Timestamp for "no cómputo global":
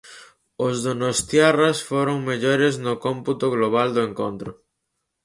2.85-3.89